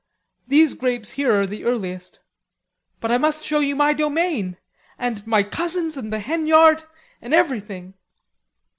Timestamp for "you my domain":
3.59-4.57